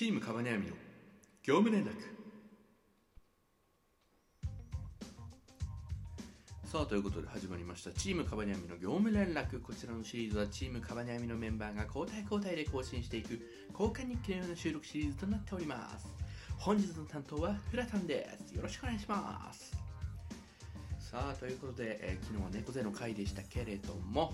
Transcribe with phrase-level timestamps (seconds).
[0.00, 0.72] チームカバネアミの
[1.42, 1.90] 業務連絡。
[6.64, 7.90] さあということで始まりました。
[7.90, 9.60] チームカバニアミの業務連絡。
[9.60, 13.46] こちらのシリーズはチームカバニアミのメンバーが交代交代で更新していく
[13.78, 16.06] 交換日記のような収録シリーズとなっております。
[16.56, 18.54] 本日の担当はフラタンです。
[18.56, 19.76] よろしくお願いします。
[20.98, 24.32] さあということで、えー昨日は猫背の回でしたけれども、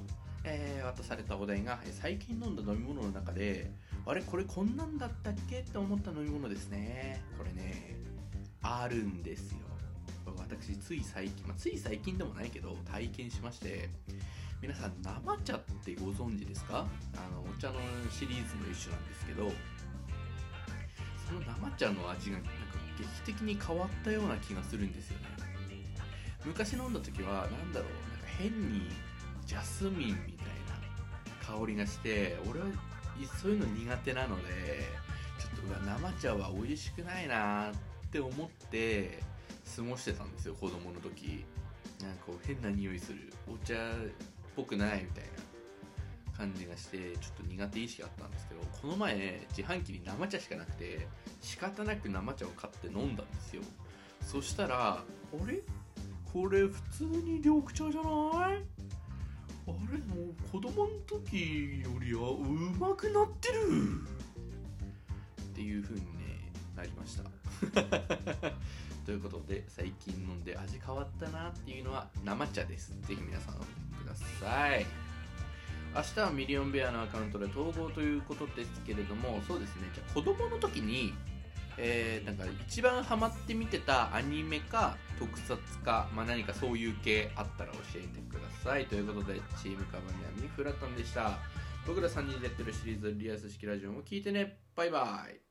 [0.49, 3.71] えー渡されたお題がえ最近飲んだ飲み物の中で
[4.07, 5.59] あれこれこんなんだったっけ？
[5.59, 7.20] って思った飲み物ですね。
[7.37, 7.97] これね
[8.62, 9.59] あるんですよ。
[10.39, 13.89] 私つい最近、まあ、つい最近でもないけど体験しまして
[14.62, 16.87] 皆さん生茶ってご存知ですか？
[17.17, 19.51] あのお茶のシリーズの一種なんですけど
[21.27, 22.51] その生茶の味がなんか
[23.25, 25.27] 劇的に変わったような気がするんですよね。
[26.45, 28.89] 昔飲んだ時は何だろうなんか変に
[29.46, 29.95] ジャスミン
[30.27, 30.46] みたい
[31.55, 32.66] な香りがして俺は
[33.41, 34.88] そういうの苦手なので
[35.38, 37.74] ちょっとうわ生茶は美味しくないなっ
[38.10, 39.22] て思って
[39.77, 41.44] 過ごしてたんですよ子供の時。
[42.03, 43.33] なんか変な匂いする。
[43.48, 43.77] お茶っ
[44.55, 51.06] ぽくないみたいな感じがしてちょっと苦手意識あったんですけどこの前自販機に生茶しかなくて
[51.41, 53.62] 仕方なく生茶を買って飲んだんですよ。
[54.20, 55.05] そしたらあ
[55.47, 55.62] れ？
[56.31, 58.62] これ普通に緑茶じゃない？
[59.69, 62.39] あれもう子供の時よりはう
[62.78, 64.17] まくなってる。
[65.41, 67.25] っていう風にねなりました。
[69.05, 72.91] ということで最近飲んで味変わったなっていうのは生茶です。
[73.03, 73.67] ぜひ皆さん飲んで
[74.05, 74.87] ください。
[75.94, 79.89] 明日はミリオンベアのアカウントで統合ということですけれどもそうですね。
[79.94, 81.14] じゃあ子供の時に
[81.78, 88.86] えー、なんか一番ハマって見てたアニメか特撮か、まあ、何かそういう系あったら教えてください。
[88.86, 91.38] ということでチームカバニアミフラタンでした。
[91.86, 94.58] 僕ら3人でやってるシリーズリアス式ラジオも聞いてね。
[94.74, 95.47] バイバイ。